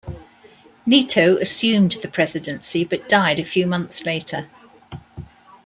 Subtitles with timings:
[0.83, 4.49] Nieto assumed the presidency but died a few months later.